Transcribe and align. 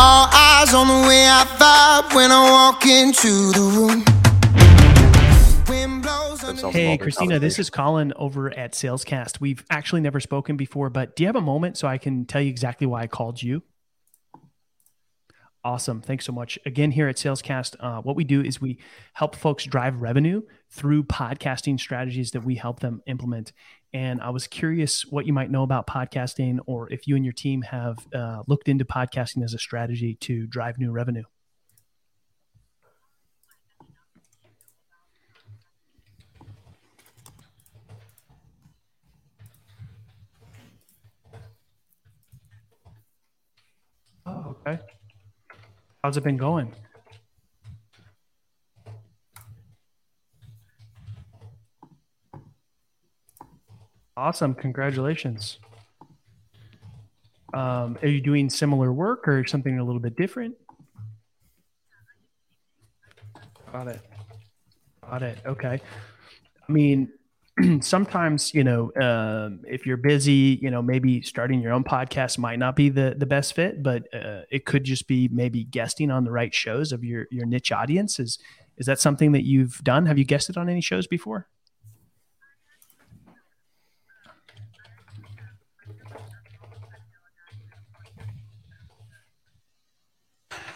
All 0.00 0.28
eyes 0.32 0.72
on 0.74 0.86
the 0.86 1.08
way 1.08 1.26
I 1.26 1.44
vibe 1.58 2.14
when 2.14 2.30
I 2.30 2.48
walk 2.52 2.86
into 2.86 3.50
the 3.50 3.60
room. 3.60 4.04
Hey, 6.70 6.96
Christina, 6.96 7.40
this 7.40 7.58
is 7.58 7.68
Collin 7.68 8.12
over 8.14 8.56
at 8.56 8.74
Salescast. 8.74 9.40
We've 9.40 9.64
actually 9.70 10.00
never 10.00 10.20
spoken 10.20 10.56
before, 10.56 10.88
but 10.88 11.16
do 11.16 11.24
you 11.24 11.26
have 11.26 11.34
a 11.34 11.40
moment 11.40 11.78
so 11.78 11.88
I 11.88 11.98
can 11.98 12.26
tell 12.26 12.40
you 12.40 12.48
exactly 12.48 12.86
why 12.86 13.02
I 13.02 13.06
called 13.08 13.42
you? 13.42 13.64
Awesome. 15.64 16.00
Thanks 16.00 16.24
so 16.24 16.32
much. 16.32 16.60
Again, 16.64 16.92
here 16.92 17.08
at 17.08 17.16
Salescast, 17.16 17.74
uh, 17.80 18.00
what 18.00 18.14
we 18.14 18.22
do 18.22 18.40
is 18.40 18.60
we 18.60 18.78
help 19.14 19.34
folks 19.34 19.64
drive 19.64 20.00
revenue 20.00 20.42
through 20.70 21.02
podcasting 21.02 21.80
strategies 21.80 22.30
that 22.30 22.44
we 22.44 22.54
help 22.54 22.78
them 22.78 23.02
implement. 23.08 23.52
And 23.94 24.20
I 24.20 24.30
was 24.30 24.46
curious 24.46 25.06
what 25.06 25.26
you 25.26 25.32
might 25.32 25.50
know 25.50 25.62
about 25.62 25.86
podcasting 25.86 26.58
or 26.66 26.92
if 26.92 27.06
you 27.06 27.16
and 27.16 27.24
your 27.24 27.32
team 27.32 27.62
have 27.62 27.98
uh, 28.14 28.42
looked 28.46 28.68
into 28.68 28.84
podcasting 28.84 29.42
as 29.42 29.54
a 29.54 29.58
strategy 29.58 30.14
to 30.20 30.46
drive 30.46 30.78
new 30.78 30.90
revenue. 30.90 31.24
Oh, 44.26 44.56
okay. 44.66 44.78
How's 46.04 46.18
it 46.18 46.24
been 46.24 46.36
going? 46.36 46.74
Awesome. 54.18 54.52
Congratulations. 54.52 55.60
Um, 57.54 57.96
are 58.02 58.08
you 58.08 58.20
doing 58.20 58.50
similar 58.50 58.92
work 58.92 59.28
or 59.28 59.46
something 59.46 59.78
a 59.78 59.84
little 59.84 60.00
bit 60.00 60.16
different? 60.16 60.56
Got 63.70 63.86
it. 63.86 64.00
Got 65.08 65.22
it. 65.22 65.38
Okay. 65.46 65.80
I 66.68 66.72
mean, 66.72 67.12
sometimes 67.80 68.52
you 68.52 68.64
know 68.64 68.90
um, 69.00 69.60
if 69.68 69.86
you're 69.86 69.96
busy 69.96 70.58
you 70.60 70.70
know 70.70 70.82
maybe 70.82 71.22
starting 71.22 71.60
your 71.60 71.72
own 71.72 71.84
podcast 71.84 72.38
might 72.38 72.58
not 72.58 72.74
be 72.74 72.88
the 72.88 73.14
the 73.16 73.26
best 73.26 73.52
fit 73.52 73.82
but 73.82 74.02
uh, 74.14 74.42
it 74.50 74.64
could 74.64 74.84
just 74.84 75.08
be 75.08 75.28
maybe 75.32 75.64
guesting 75.64 76.10
on 76.10 76.22
the 76.24 76.30
right 76.30 76.54
shows 76.54 76.92
of 76.92 77.02
your 77.02 77.26
your 77.32 77.46
niche 77.46 77.72
audience 77.72 78.20
is 78.20 78.38
is 78.76 78.86
that 78.86 79.00
something 79.00 79.32
that 79.32 79.44
you've 79.44 79.82
done 79.82 80.06
have 80.06 80.18
you 80.18 80.24
guested 80.24 80.56
on 80.56 80.68
any 80.68 80.80
shows 80.80 81.08
before 81.08 81.48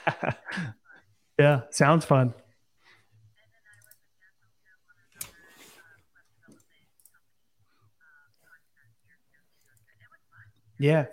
yeah 1.39 1.63
sounds 1.71 2.05
fun 2.05 2.35
Yeah. 10.83 11.07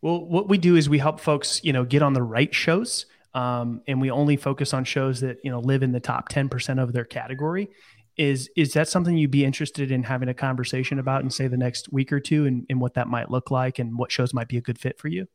Well, 0.00 0.24
what 0.24 0.48
we 0.48 0.56
do 0.56 0.76
is 0.76 0.88
we 0.88 0.98
help 0.98 1.20
folks, 1.20 1.62
you 1.62 1.72
know, 1.72 1.84
get 1.84 2.02
on 2.02 2.14
the 2.14 2.22
right 2.22 2.52
shows. 2.54 3.04
Um, 3.34 3.82
and 3.86 4.00
we 4.00 4.10
only 4.10 4.36
focus 4.36 4.72
on 4.72 4.84
shows 4.84 5.20
that, 5.20 5.36
you 5.44 5.50
know, 5.50 5.60
live 5.60 5.82
in 5.82 5.92
the 5.92 6.00
top 6.00 6.30
10% 6.30 6.82
of 6.82 6.92
their 6.92 7.04
category. 7.04 7.68
Is 8.16 8.48
is 8.56 8.72
that 8.72 8.88
something 8.88 9.16
you'd 9.16 9.30
be 9.30 9.44
interested 9.44 9.92
in 9.92 10.02
having 10.02 10.28
a 10.28 10.34
conversation 10.34 10.98
about 10.98 11.22
in 11.22 11.30
say 11.30 11.46
the 11.46 11.56
next 11.56 11.92
week 11.92 12.12
or 12.12 12.18
two 12.18 12.46
and, 12.46 12.66
and 12.68 12.80
what 12.80 12.94
that 12.94 13.06
might 13.06 13.30
look 13.30 13.50
like 13.52 13.78
and 13.78 13.96
what 13.96 14.10
shows 14.10 14.34
might 14.34 14.48
be 14.48 14.56
a 14.56 14.60
good 14.60 14.78
fit 14.78 14.98
for 14.98 15.06
you? 15.06 15.28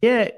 Yeah, 0.00 0.28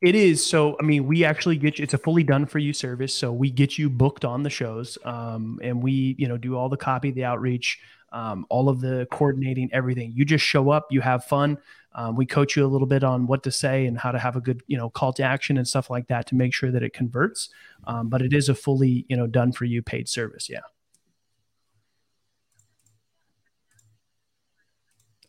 it 0.00 0.14
is. 0.14 0.44
So, 0.44 0.76
I 0.80 0.82
mean, 0.82 1.06
we 1.06 1.24
actually 1.24 1.56
get 1.56 1.78
you, 1.78 1.82
it's 1.82 1.94
a 1.94 1.98
fully 1.98 2.24
done 2.24 2.46
for 2.46 2.58
you 2.58 2.72
service. 2.72 3.14
So 3.14 3.32
we 3.32 3.50
get 3.50 3.76
you 3.78 3.90
booked 3.90 4.24
on 4.24 4.42
the 4.42 4.50
shows. 4.50 4.96
Um, 5.04 5.58
and 5.62 5.82
we, 5.82 6.16
you 6.18 6.26
know, 6.26 6.38
do 6.38 6.56
all 6.56 6.68
the 6.68 6.76
copy, 6.76 7.10
the 7.10 7.24
outreach, 7.24 7.78
um, 8.12 8.46
all 8.48 8.68
of 8.68 8.80
the 8.80 9.06
coordinating, 9.10 9.68
everything. 9.72 10.12
You 10.14 10.24
just 10.24 10.44
show 10.44 10.70
up, 10.70 10.86
you 10.90 11.00
have 11.00 11.24
fun. 11.24 11.58
Um, 11.92 12.16
we 12.16 12.24
coach 12.24 12.56
you 12.56 12.64
a 12.64 12.68
little 12.68 12.86
bit 12.86 13.04
on 13.04 13.26
what 13.26 13.42
to 13.42 13.50
say 13.50 13.86
and 13.86 13.98
how 13.98 14.12
to 14.12 14.18
have 14.18 14.36
a 14.36 14.40
good, 14.40 14.62
you 14.68 14.76
know, 14.76 14.88
call 14.88 15.12
to 15.14 15.22
action 15.22 15.58
and 15.58 15.66
stuff 15.66 15.90
like 15.90 16.06
that 16.06 16.26
to 16.28 16.34
make 16.34 16.54
sure 16.54 16.70
that 16.70 16.82
it 16.82 16.92
converts. 16.92 17.50
Um, 17.84 18.08
but 18.08 18.22
it 18.22 18.32
is 18.32 18.48
a 18.48 18.54
fully, 18.54 19.04
you 19.08 19.16
know, 19.16 19.26
done 19.26 19.52
for 19.52 19.64
you 19.64 19.82
paid 19.82 20.08
service. 20.08 20.48
Yeah. 20.48 20.60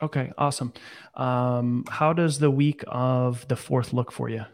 Okay, 0.01 0.31
awesome. 0.37 0.73
Um, 1.13 1.85
how 1.87 2.11
does 2.13 2.39
the 2.39 2.49
week 2.49 2.83
of 2.87 3.47
the 3.47 3.55
fourth 3.55 3.93
look 3.93 4.11
for 4.11 4.29
you? 4.29 4.45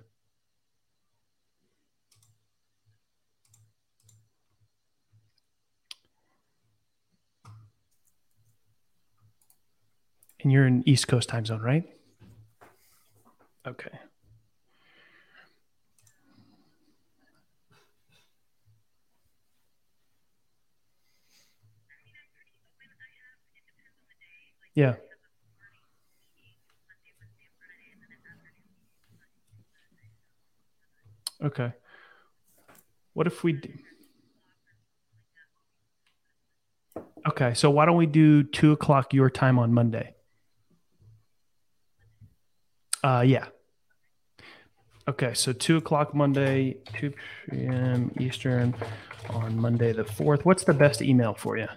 And 10.42 10.52
you're 10.52 10.68
in 10.68 10.88
East 10.88 11.08
Coast 11.08 11.30
time 11.30 11.46
zone, 11.46 11.62
right? 11.62 11.84
Okay. 13.66 14.00
Yeah. 24.76 24.96
Okay. 31.48 31.72
What 33.14 33.26
if 33.26 33.42
we 33.42 33.54
do? 33.54 33.72
Okay, 37.26 37.54
so 37.54 37.70
why 37.70 37.86
don't 37.86 37.96
we 37.96 38.06
do 38.06 38.44
two 38.44 38.74
o'clock 38.74 39.14
your 39.14 39.30
time 39.30 39.58
on 39.58 39.74
Monday? 39.74 40.14
Uh, 43.02 43.24
yeah. 43.26 43.46
Okay, 45.08 45.34
so 45.34 45.54
two 45.54 45.78
o'clock 45.78 46.14
Monday, 46.14 46.78
two 46.94 47.14
p.m. 47.50 48.12
Eastern 48.20 48.76
on 49.30 49.58
Monday 49.58 49.94
the 49.94 50.04
fourth. 50.04 50.46
What's 50.46 50.66
the 50.66 50.74
best 50.74 51.02
email 51.02 51.34
for 51.34 51.58
you? 51.58 51.68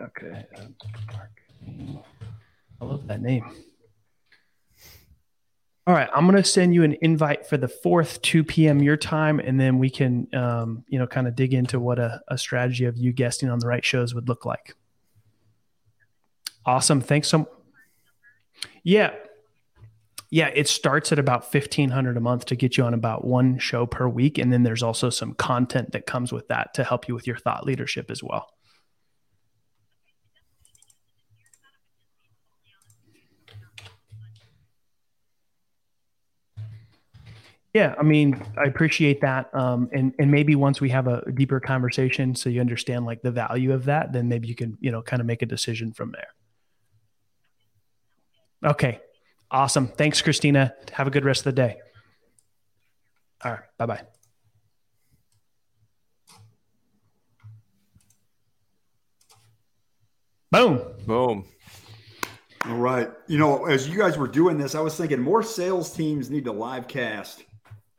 Okay. 0.00 0.44
I 2.80 2.84
love 2.84 3.06
that 3.06 3.22
name. 3.22 3.44
All 5.88 5.94
right, 5.94 6.08
I'm 6.12 6.24
going 6.24 6.36
to 6.36 6.42
send 6.42 6.74
you 6.74 6.82
an 6.82 6.96
invite 7.00 7.46
for 7.46 7.56
the 7.56 7.68
fourth, 7.68 8.20
2 8.22 8.42
p.m. 8.42 8.82
your 8.82 8.96
time, 8.96 9.38
and 9.38 9.58
then 9.58 9.78
we 9.78 9.88
can, 9.88 10.26
um, 10.34 10.84
you 10.88 10.98
know, 10.98 11.06
kind 11.06 11.28
of 11.28 11.36
dig 11.36 11.54
into 11.54 11.78
what 11.78 12.00
a, 12.00 12.20
a 12.26 12.36
strategy 12.36 12.86
of 12.86 12.96
you 12.98 13.12
guesting 13.12 13.50
on 13.50 13.60
the 13.60 13.68
right 13.68 13.84
shows 13.84 14.12
would 14.12 14.28
look 14.28 14.44
like. 14.44 14.74
Awesome. 16.66 17.00
Thanks 17.00 17.28
so. 17.28 17.48
Yeah, 18.82 19.14
yeah. 20.30 20.48
It 20.48 20.66
starts 20.66 21.12
at 21.12 21.20
about 21.20 21.52
fifteen 21.52 21.90
hundred 21.90 22.16
a 22.16 22.20
month 22.20 22.46
to 22.46 22.56
get 22.56 22.76
you 22.76 22.82
on 22.82 22.92
about 22.92 23.24
one 23.24 23.56
show 23.60 23.86
per 23.86 24.08
week, 24.08 24.38
and 24.38 24.52
then 24.52 24.64
there's 24.64 24.82
also 24.82 25.08
some 25.08 25.34
content 25.34 25.92
that 25.92 26.06
comes 26.06 26.32
with 26.32 26.48
that 26.48 26.74
to 26.74 26.82
help 26.82 27.06
you 27.06 27.14
with 27.14 27.28
your 27.28 27.36
thought 27.36 27.64
leadership 27.64 28.10
as 28.10 28.24
well. 28.24 28.55
Yeah, 37.76 37.94
I 37.98 38.04
mean, 38.04 38.42
I 38.56 38.62
appreciate 38.62 39.20
that. 39.20 39.54
Um, 39.54 39.90
and 39.92 40.14
and 40.18 40.30
maybe 40.30 40.54
once 40.54 40.80
we 40.80 40.88
have 40.88 41.06
a 41.08 41.30
deeper 41.30 41.60
conversation, 41.60 42.34
so 42.34 42.48
you 42.48 42.62
understand 42.62 43.04
like 43.04 43.20
the 43.20 43.30
value 43.30 43.74
of 43.74 43.84
that, 43.84 44.14
then 44.14 44.30
maybe 44.30 44.48
you 44.48 44.54
can 44.54 44.78
you 44.80 44.90
know 44.90 45.02
kind 45.02 45.20
of 45.20 45.26
make 45.26 45.42
a 45.42 45.46
decision 45.46 45.92
from 45.92 46.12
there. 46.12 46.28
Okay, 48.70 49.02
awesome. 49.50 49.88
Thanks, 49.88 50.22
Christina. 50.22 50.72
Have 50.92 51.06
a 51.06 51.10
good 51.10 51.26
rest 51.26 51.40
of 51.40 51.54
the 51.54 51.60
day. 51.60 51.76
All 53.44 53.52
right, 53.52 53.60
bye 53.76 53.84
bye. 53.84 54.02
Boom. 60.50 60.80
Boom. 61.06 61.44
All 62.64 62.76
right. 62.76 63.10
You 63.26 63.36
know, 63.36 63.66
as 63.66 63.86
you 63.86 63.98
guys 63.98 64.16
were 64.16 64.28
doing 64.28 64.56
this, 64.56 64.74
I 64.74 64.80
was 64.80 64.96
thinking 64.96 65.20
more 65.20 65.42
sales 65.42 65.92
teams 65.92 66.30
need 66.30 66.46
to 66.46 66.52
live 66.52 66.88
cast 66.88 67.44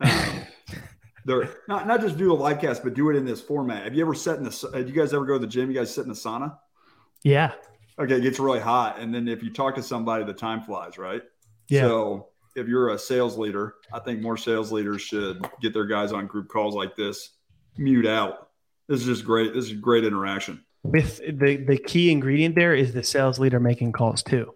um, 0.02 0.12
they're 1.26 1.50
not 1.68 1.88
not 1.88 2.02
just 2.02 2.18
do 2.18 2.32
a 2.32 2.36
live 2.36 2.60
cast, 2.62 2.84
but 2.84 2.94
do 2.94 3.10
it 3.10 3.16
in 3.16 3.26
this 3.26 3.42
format. 3.42 3.84
Have 3.84 3.94
you 3.94 4.02
ever 4.02 4.14
set 4.14 4.38
in 4.38 4.44
the? 4.44 4.70
Have 4.74 4.88
you 4.88 4.96
guys 4.96 5.14
ever 5.14 5.26
go 5.26 5.34
to 5.34 5.40
the 5.40 5.48
gym? 5.48 5.70
You 5.70 5.78
guys 5.78 5.94
sit 5.94 6.04
in 6.04 6.10
the 6.10 6.16
sauna? 6.16 6.58
Yeah. 7.24 7.54
okay, 8.00 8.16
it 8.18 8.22
gets 8.22 8.40
really 8.40 8.60
hot. 8.60 9.00
And 9.00 9.14
then 9.14 9.28
if 9.28 9.44
you 9.44 9.52
talk 9.52 9.76
to 9.76 9.84
somebody, 9.84 10.24
the 10.24 10.34
time 10.34 10.62
flies, 10.62 10.98
right? 10.98 11.22
Yeah. 11.68 11.82
So 11.82 12.30
if 12.56 12.68
you're 12.68 12.90
a 12.90 13.00
sales 13.00 13.38
leader, 13.38 13.76
I 13.92 14.00
think 14.00 14.22
more 14.22 14.38
sales 14.38 14.72
leaders 14.72 15.02
should 15.02 15.46
get 15.62 15.74
their 15.74 15.86
guys 15.86 16.12
on 16.12 16.28
group 16.28 16.48
calls 16.48 16.76
like 16.76 16.96
this, 16.96 17.32
mute 17.78 18.06
out. 18.06 18.50
This 18.88 19.02
is 19.02 19.06
just 19.06 19.26
great. 19.26 19.54
This 19.54 19.66
is 19.66 19.74
great 19.74 20.06
interaction. 20.06 20.64
With 20.84 21.18
the 21.18 21.58
the 21.58 21.78
key 21.78 22.12
ingredient 22.12 22.56
there 22.56 22.74
is 22.74 22.94
the 22.94 23.04
sales 23.04 23.40
leader 23.40 23.60
making 23.60 23.92
calls 23.92 24.24
too. 24.24 24.54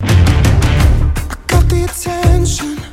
Got 0.00 1.68
the 1.68 1.86
attention 1.88 2.87